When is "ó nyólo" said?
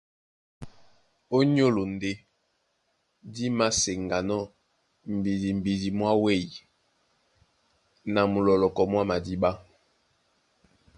1.37-1.81